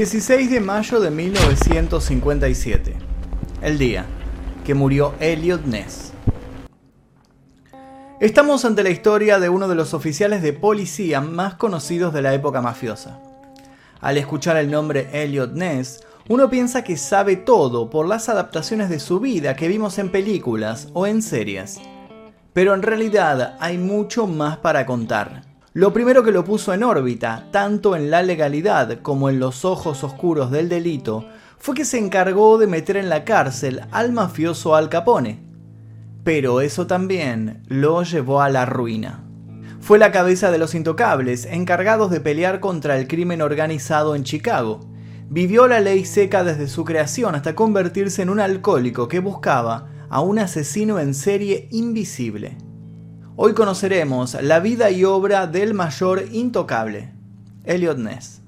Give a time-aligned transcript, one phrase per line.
[0.00, 2.96] 16 de mayo de 1957.
[3.60, 4.06] El día
[4.64, 6.14] que murió Elliot Ness.
[8.18, 12.32] Estamos ante la historia de uno de los oficiales de policía más conocidos de la
[12.32, 13.20] época mafiosa.
[14.00, 19.00] Al escuchar el nombre Elliot Ness, uno piensa que sabe todo por las adaptaciones de
[19.00, 21.78] su vida que vimos en películas o en series.
[22.54, 25.49] Pero en realidad hay mucho más para contar.
[25.72, 30.02] Lo primero que lo puso en órbita, tanto en la legalidad como en los ojos
[30.02, 34.88] oscuros del delito, fue que se encargó de meter en la cárcel al mafioso Al
[34.88, 35.44] Capone.
[36.24, 39.22] Pero eso también lo llevó a la ruina.
[39.78, 44.80] Fue la cabeza de los intocables, encargados de pelear contra el crimen organizado en Chicago.
[45.28, 50.20] Vivió la ley seca desde su creación hasta convertirse en un alcohólico que buscaba a
[50.20, 52.58] un asesino en serie invisible.
[53.42, 57.08] Hoy conoceremos la vida y obra del mayor intocable,
[57.64, 58.42] Elliot Ness.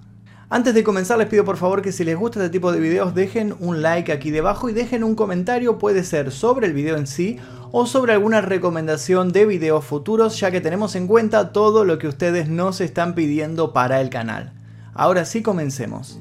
[0.50, 3.14] Antes de comenzar les pido por favor que si les gusta este tipo de videos
[3.14, 7.06] dejen un like aquí debajo y dejen un comentario, puede ser sobre el video en
[7.06, 7.38] sí
[7.70, 12.08] o sobre alguna recomendación de videos futuros ya que tenemos en cuenta todo lo que
[12.08, 14.52] ustedes nos están pidiendo para el canal.
[14.92, 16.20] Ahora sí comencemos.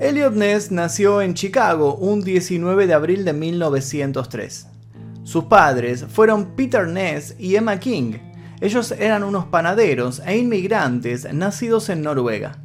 [0.00, 4.70] Elliot Ness nació en Chicago un 19 de abril de 1903.
[5.26, 8.12] Sus padres fueron Peter Ness y Emma King.
[8.60, 12.58] Ellos eran unos panaderos e inmigrantes nacidos en Noruega.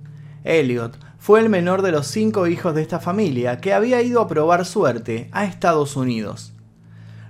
[0.43, 4.27] Elliot fue el menor de los cinco hijos de esta familia que había ido a
[4.27, 6.53] probar suerte a Estados Unidos.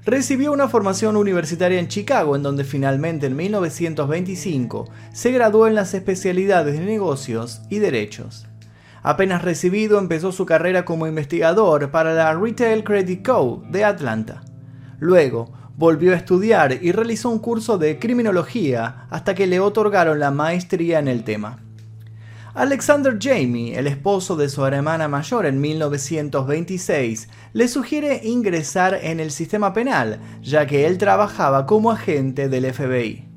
[0.04, 5.94] Recibió una formación universitaria en Chicago, en donde finalmente en 1925 se graduó en las
[5.94, 8.48] especialidades de negocios y derechos.
[9.02, 13.64] Apenas recibido empezó su carrera como investigador para la Retail Credit Co.
[13.70, 14.44] de Atlanta.
[15.02, 20.30] Luego, volvió a estudiar y realizó un curso de criminología hasta que le otorgaron la
[20.30, 21.58] maestría en el tema.
[22.54, 29.32] Alexander Jamie, el esposo de su hermana mayor en 1926, le sugiere ingresar en el
[29.32, 33.28] sistema penal, ya que él trabajaba como agente del FBI.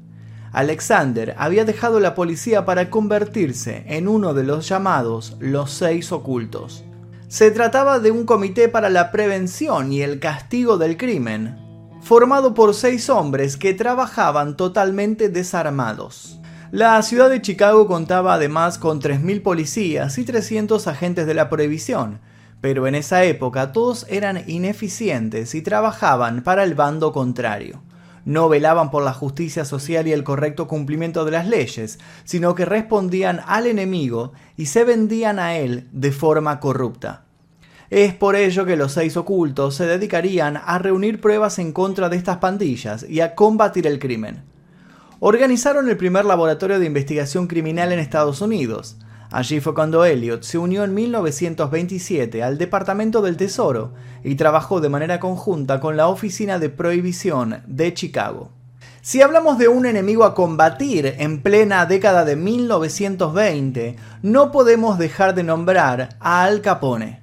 [0.53, 6.85] Alexander había dejado la policía para convertirse en uno de los llamados los seis ocultos.
[7.29, 11.57] Se trataba de un comité para la prevención y el castigo del crimen,
[12.03, 16.39] formado por seis hombres que trabajaban totalmente desarmados.
[16.71, 22.21] La ciudad de Chicago contaba además con 3.000 policías y 300 agentes de la prohibición,
[22.61, 27.83] pero en esa época todos eran ineficientes y trabajaban para el bando contrario
[28.25, 32.65] no velaban por la justicia social y el correcto cumplimiento de las leyes, sino que
[32.65, 37.25] respondían al enemigo y se vendían a él de forma corrupta.
[37.91, 42.17] Es por ello que los seis ocultos se dedicarían a reunir pruebas en contra de
[42.17, 44.43] estas pandillas y a combatir el crimen.
[45.21, 48.97] Organizaron el primer laboratorio de investigación criminal en Estados Unidos,
[49.35, 54.89] Allí fue cuando Elliot se unió en 1927 al Departamento del Tesoro y trabajó de
[54.89, 58.53] manera conjunta con la Oficina de Prohibición de Chicago.
[59.03, 65.35] Si hablamos de un enemigo a combatir en plena década de 1920, no podemos dejar
[65.35, 67.21] de nombrar a Al Capone.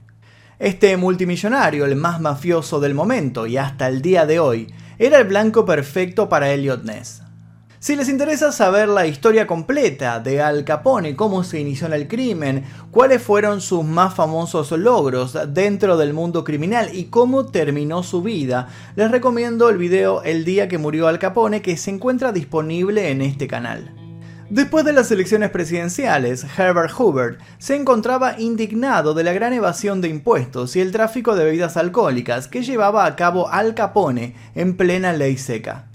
[0.59, 5.29] Este multimillonario, el más mafioso del momento y hasta el día de hoy, era el
[5.29, 7.21] blanco perfecto para Elliot Ness.
[7.81, 12.07] Si les interesa saber la historia completa de Al Capone, cómo se inició en el
[12.07, 18.21] crimen, cuáles fueron sus más famosos logros dentro del mundo criminal y cómo terminó su
[18.21, 23.09] vida, les recomiendo el video El día que murió Al Capone que se encuentra disponible
[23.09, 23.91] en este canal.
[24.51, 30.09] Después de las elecciones presidenciales, Herbert Hoover se encontraba indignado de la gran evasión de
[30.09, 35.13] impuestos y el tráfico de bebidas alcohólicas que llevaba a cabo Al Capone en plena
[35.13, 35.87] ley seca.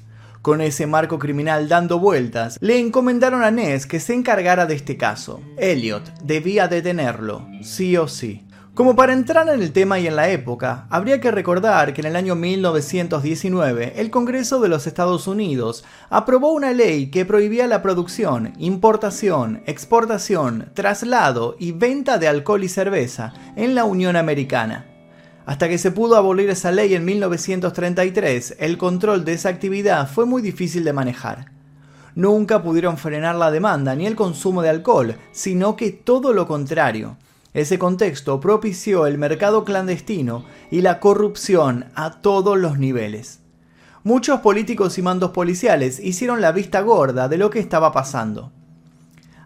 [0.46, 4.96] Con ese marco criminal dando vueltas, le encomendaron a Ness que se encargara de este
[4.96, 5.40] caso.
[5.58, 8.46] Elliot debía detenerlo, sí o sí.
[8.72, 12.06] Como para entrar en el tema y en la época, habría que recordar que en
[12.06, 17.82] el año 1919 el Congreso de los Estados Unidos aprobó una ley que prohibía la
[17.82, 24.95] producción, importación, exportación, traslado y venta de alcohol y cerveza en la Unión Americana.
[25.46, 30.26] Hasta que se pudo abolir esa ley en 1933, el control de esa actividad fue
[30.26, 31.52] muy difícil de manejar.
[32.16, 37.16] Nunca pudieron frenar la demanda ni el consumo de alcohol, sino que todo lo contrario.
[37.54, 43.38] Ese contexto propició el mercado clandestino y la corrupción a todos los niveles.
[44.02, 48.50] Muchos políticos y mandos policiales hicieron la vista gorda de lo que estaba pasando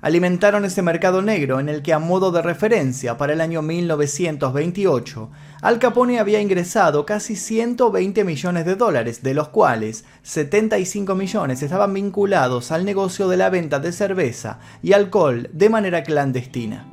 [0.00, 5.30] alimentaron ese mercado negro en el que a modo de referencia para el año 1928,
[5.60, 11.92] Al Capone había ingresado casi 120 millones de dólares, de los cuales 75 millones estaban
[11.92, 16.86] vinculados al negocio de la venta de cerveza y alcohol de manera clandestina.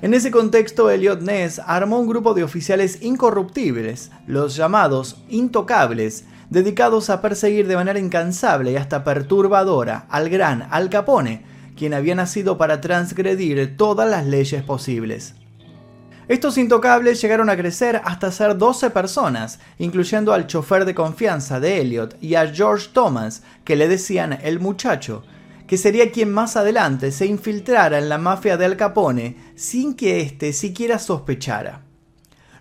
[0.00, 7.10] En ese contexto, Elliot Ness armó un grupo de oficiales incorruptibles, los llamados intocables, dedicados
[7.10, 11.42] a perseguir de manera incansable y hasta perturbadora al gran Al Capone,
[11.78, 15.34] quien había nacido para transgredir todas las leyes posibles.
[16.28, 21.80] Estos intocables llegaron a crecer hasta ser 12 personas, incluyendo al chofer de confianza de
[21.80, 25.22] Elliot y a George Thomas, que le decían el muchacho,
[25.66, 30.20] que sería quien más adelante se infiltrara en la mafia de Al Capone sin que
[30.20, 31.87] éste siquiera sospechara.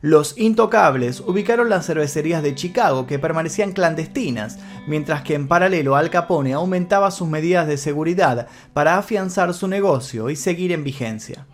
[0.07, 4.57] Los intocables ubicaron las cervecerías de Chicago que permanecían clandestinas,
[4.87, 10.29] mientras que en paralelo Al Capone aumentaba sus medidas de seguridad para afianzar su negocio
[10.29, 11.45] y seguir en vigencia.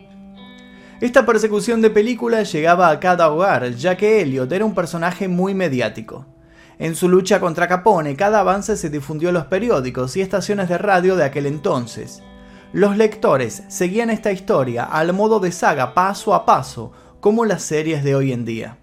[1.02, 5.56] Esta persecución de película llegaba a cada hogar, ya que Elliot era un personaje muy
[5.56, 6.28] mediático.
[6.78, 10.78] En su lucha contra Capone, cada avance se difundió en los periódicos y estaciones de
[10.78, 12.22] radio de aquel entonces.
[12.72, 16.92] Los lectores seguían esta historia al modo de saga paso a paso,
[17.24, 18.80] como las series de hoy en día.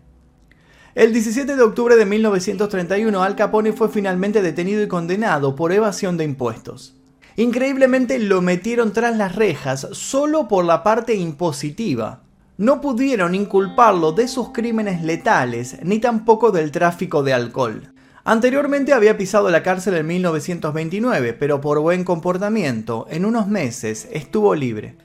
[0.95, 6.17] El 17 de octubre de 1931, Al Capone fue finalmente detenido y condenado por evasión
[6.17, 6.97] de impuestos.
[7.37, 12.23] Increíblemente lo metieron tras las rejas solo por la parte impositiva.
[12.57, 17.93] No pudieron inculparlo de sus crímenes letales ni tampoco del tráfico de alcohol.
[18.25, 24.55] Anteriormente había pisado la cárcel en 1929, pero por buen comportamiento, en unos meses estuvo
[24.55, 24.97] libre.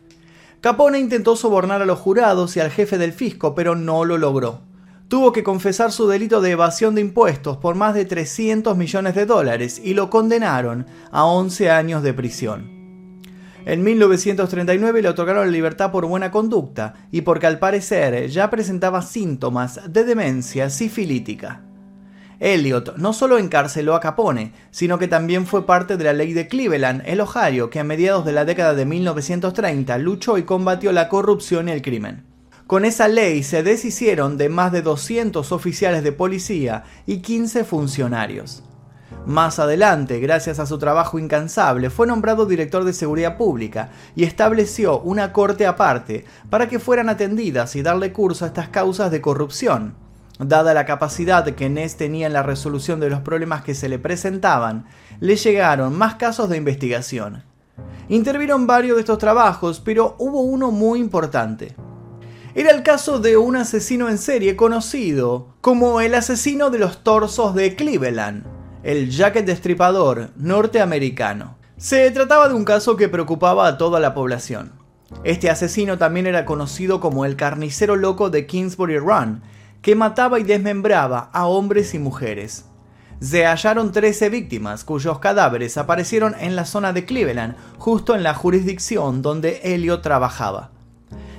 [0.65, 4.61] Capone intentó sobornar a los jurados y al jefe del fisco, pero no lo logró
[5.07, 9.27] tuvo que confesar su delito de evasión de impuestos por más de 300 millones de
[9.27, 13.21] dólares y lo condenaron a 11 años de prisión.
[13.63, 19.03] En 1939 le otorgaron la libertad por buena conducta y porque al parecer ya presentaba
[19.03, 21.61] síntomas de demencia sifilítica.
[22.39, 26.47] Elliot no solo encarceló a Capone, sino que también fue parte de la ley de
[26.47, 31.09] Cleveland, el Ohio, que a mediados de la década de 1930 luchó y combatió la
[31.09, 32.25] corrupción y el crimen.
[32.67, 38.63] Con esa ley se deshicieron de más de 200 oficiales de policía y 15 funcionarios.
[39.25, 44.99] Más adelante, gracias a su trabajo incansable, fue nombrado director de seguridad pública y estableció
[44.99, 50.04] una corte aparte para que fueran atendidas y darle curso a estas causas de corrupción.
[50.39, 53.99] Dada la capacidad que Ness tenía en la resolución de los problemas que se le
[53.99, 54.85] presentaban,
[55.21, 57.43] le llegaron más casos de investigación.
[58.09, 61.75] Intervieron varios de estos trabajos, pero hubo uno muy importante.
[62.53, 67.55] Era el caso de un asesino en serie conocido como el asesino de los torsos
[67.55, 68.45] de Cleveland,
[68.83, 71.57] el Jacket Destripador norteamericano.
[71.77, 74.73] Se trataba de un caso que preocupaba a toda la población.
[75.23, 79.41] Este asesino también era conocido como el carnicero loco de Kingsbury Run,
[79.85, 82.65] que mataba y desmembraba a hombres y mujeres.
[83.19, 88.33] Se hallaron 13 víctimas cuyos cadáveres aparecieron en la zona de Cleveland, justo en la
[88.33, 90.71] jurisdicción donde Elliot trabajaba.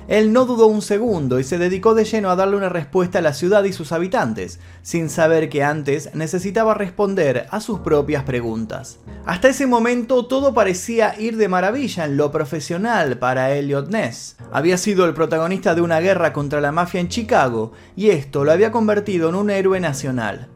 [0.07, 3.21] Él no dudó un segundo y se dedicó de lleno a darle una respuesta a
[3.21, 8.99] la ciudad y sus habitantes, sin saber que antes necesitaba responder a sus propias preguntas.
[9.25, 14.37] Hasta ese momento todo parecía ir de maravilla en lo profesional para Elliot Ness.
[14.51, 18.53] Había sido el protagonista de una guerra contra la mafia en Chicago y esto lo
[18.53, 20.47] había convertido en un héroe nacional.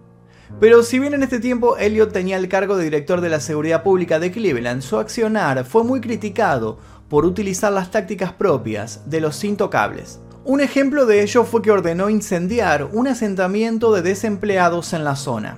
[0.60, 3.84] Pero si bien en este tiempo Elliot tenía el cargo de director de la seguridad
[3.84, 6.80] pública de Cleveland, su accionar fue muy criticado
[7.12, 10.22] por utilizar las tácticas propias de los intocables.
[10.46, 15.58] Un ejemplo de ello fue que ordenó incendiar un asentamiento de desempleados en la zona.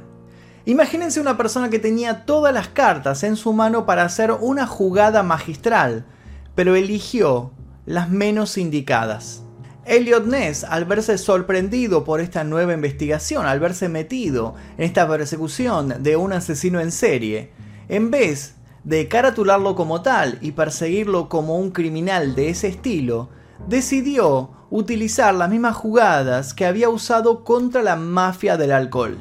[0.66, 5.22] Imagínense una persona que tenía todas las cartas en su mano para hacer una jugada
[5.22, 6.08] magistral,
[6.56, 7.52] pero eligió
[7.86, 9.44] las menos indicadas.
[9.86, 16.02] Elliot Ness, al verse sorprendido por esta nueva investigación, al verse metido en esta persecución
[16.02, 17.52] de un asesino en serie,
[17.90, 23.30] en vez de caratularlo como tal y perseguirlo como un criminal de ese estilo,
[23.68, 29.18] decidió utilizar las mismas jugadas que había usado contra la mafia del alcohol.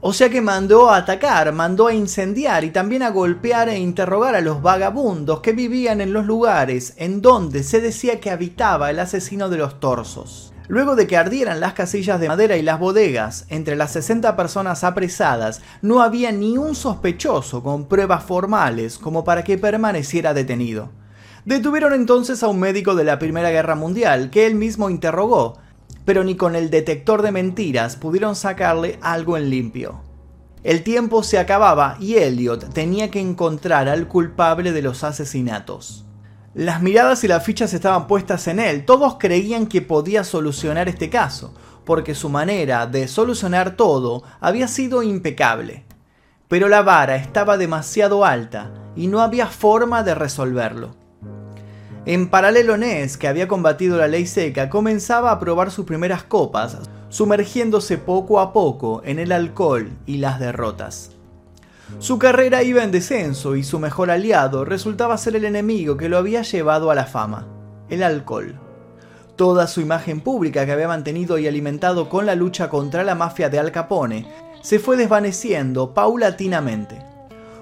[0.00, 4.34] O sea que mandó a atacar, mandó a incendiar y también a golpear e interrogar
[4.34, 8.98] a los vagabundos que vivían en los lugares en donde se decía que habitaba el
[8.98, 10.53] asesino de los torsos.
[10.66, 14.82] Luego de que ardieran las casillas de madera y las bodegas, entre las 60 personas
[14.82, 20.90] apresadas no había ni un sospechoso con pruebas formales como para que permaneciera detenido.
[21.44, 25.58] Detuvieron entonces a un médico de la Primera Guerra Mundial, que él mismo interrogó,
[26.06, 30.00] pero ni con el detector de mentiras pudieron sacarle algo en limpio.
[30.62, 36.06] El tiempo se acababa y Elliot tenía que encontrar al culpable de los asesinatos.
[36.54, 38.84] Las miradas y las fichas estaban puestas en él.
[38.84, 41.52] Todos creían que podía solucionar este caso,
[41.84, 45.82] porque su manera de solucionar todo había sido impecable.
[46.46, 50.94] Pero la vara estaba demasiado alta y no había forma de resolverlo.
[52.06, 56.78] En paralelo Ness, que había combatido la ley seca, comenzaba a probar sus primeras copas,
[57.08, 61.10] sumergiéndose poco a poco en el alcohol y las derrotas.
[61.98, 66.18] Su carrera iba en descenso y su mejor aliado resultaba ser el enemigo que lo
[66.18, 67.46] había llevado a la fama,
[67.88, 68.58] el alcohol.
[69.36, 73.48] Toda su imagen pública que había mantenido y alimentado con la lucha contra la mafia
[73.48, 74.26] de Al Capone
[74.62, 77.02] se fue desvaneciendo paulatinamente.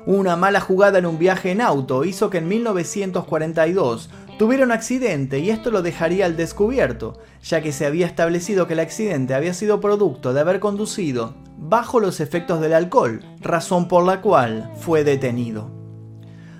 [0.06, 5.38] Una mala jugada en un viaje en auto hizo que en 1942 tuviera un accidente
[5.38, 9.54] y esto lo dejaría al descubierto, ya que se había establecido que el accidente había
[9.54, 15.04] sido producto de haber conducido bajo los efectos del alcohol, razón por la cual fue
[15.04, 15.70] detenido.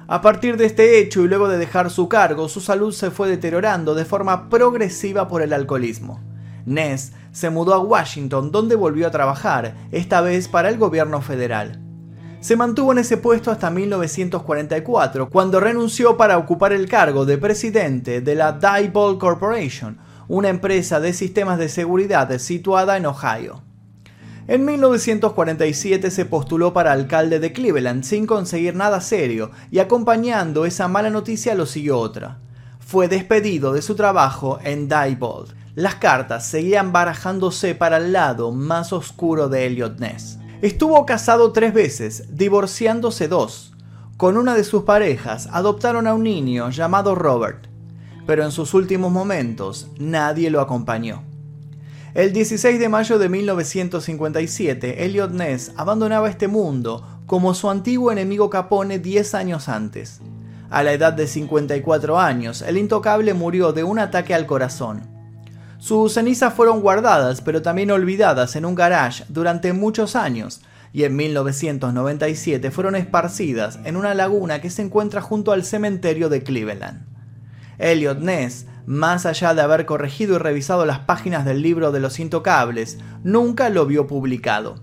[0.06, 3.28] A partir de este hecho y luego de dejar su cargo, su salud se fue
[3.28, 6.20] deteriorando de forma progresiva por el alcoholismo.
[6.66, 11.80] Ness se mudó a Washington donde volvió a trabajar, esta vez para el gobierno federal.
[12.40, 18.20] Se mantuvo en ese puesto hasta 1944, cuando renunció para ocupar el cargo de presidente
[18.20, 23.62] de la Diebold Corporation, una empresa de sistemas de seguridad situada en Ohio.
[24.48, 30.88] En 1947 se postuló para alcalde de Cleveland sin conseguir nada serio y acompañando esa
[30.88, 32.38] mala noticia lo siguió otra.
[32.80, 35.54] Fue despedido de su trabajo en Diebold.
[35.76, 40.38] Las cartas seguían barajándose para el lado más oscuro de Elliot Ness.
[40.60, 43.72] Estuvo casado tres veces, divorciándose dos.
[44.16, 47.68] Con una de sus parejas adoptaron a un niño llamado Robert,
[48.26, 51.31] pero en sus últimos momentos nadie lo acompañó.
[52.14, 58.50] El 16 de mayo de 1957, Elliot Ness abandonaba este mundo como su antiguo enemigo
[58.50, 60.20] Capone 10 años antes.
[60.68, 65.00] A la edad de 54 años, el intocable murió de un ataque al corazón.
[65.78, 70.60] Sus cenizas fueron guardadas pero también olvidadas en un garage durante muchos años
[70.92, 76.42] y en 1997 fueron esparcidas en una laguna que se encuentra junto al cementerio de
[76.42, 77.06] Cleveland.
[77.78, 82.18] Elliot Ness, más allá de haber corregido y revisado las páginas del libro de los
[82.18, 84.76] intocables, nunca lo vio publicado.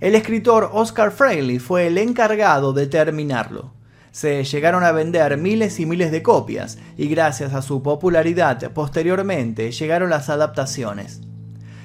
[0.00, 3.74] El escritor Oscar Fraley fue el encargado de terminarlo.
[4.12, 9.70] Se llegaron a vender miles y miles de copias y gracias a su popularidad posteriormente
[9.70, 11.20] llegaron las adaptaciones.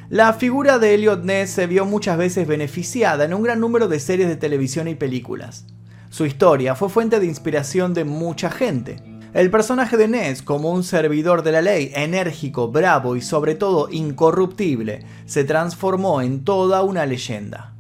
[0.10, 4.00] La figura de Elliot Ness se vio muchas veces beneficiada en un gran número de
[4.00, 5.66] series de televisión y películas.
[6.10, 9.04] Su historia fue fuente de inspiración de mucha gente.
[9.36, 13.90] El personaje de Ness, como un servidor de la ley, enérgico, bravo y sobre todo
[13.92, 17.74] incorruptible, se transformó en toda una leyenda.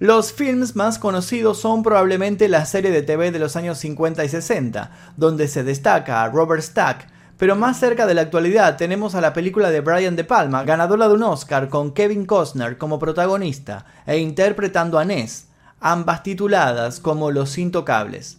[0.00, 4.28] Los films más conocidos son probablemente la serie de TV de los años 50 y
[4.28, 9.20] 60, donde se destaca a Robert Stack, pero más cerca de la actualidad tenemos a
[9.20, 13.86] la película de Brian De Palma, ganadora de un Oscar con Kevin Costner como protagonista
[14.04, 15.46] e interpretando a Ness,
[15.78, 18.38] ambas tituladas como Los Intocables.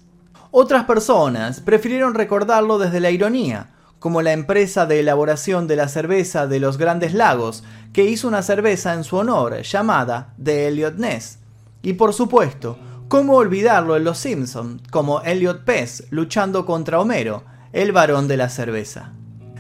[0.52, 6.48] Otras personas prefirieron recordarlo desde la ironía, como la empresa de elaboración de la cerveza
[6.48, 7.64] de los Grandes Lagos,
[7.94, 11.40] que hizo una cerveza en su honor llamada The Elliot Ness,
[11.84, 17.92] y por supuesto, ¿cómo olvidarlo en Los Simpson, como Elliot Pez luchando contra Homero, el
[17.92, 19.14] varón de la cerveza?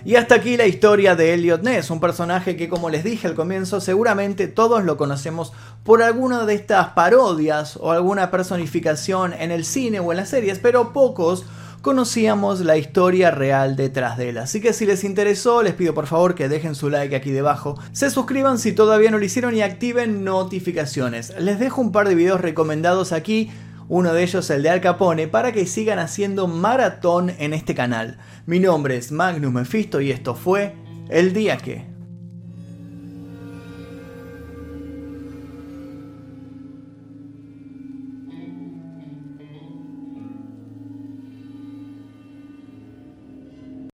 [0.05, 3.35] Y hasta aquí la historia de Elliot Ness, un personaje que como les dije al
[3.35, 5.51] comienzo seguramente todos lo conocemos
[5.83, 10.59] por alguna de estas parodias o alguna personificación en el cine o en las series,
[10.59, 11.45] pero pocos
[11.81, 14.37] conocíamos la historia real detrás de él.
[14.37, 17.77] Así que si les interesó, les pido por favor que dejen su like aquí debajo,
[17.91, 21.33] se suscriban si todavía no lo hicieron y activen notificaciones.
[21.39, 23.51] Les dejo un par de videos recomendados aquí,
[23.89, 28.19] uno de ellos el de Al Capone, para que sigan haciendo maratón en este canal.
[28.45, 30.75] Mi nombre es Magnus Mephisto y esto fue
[31.09, 31.98] El Día Que...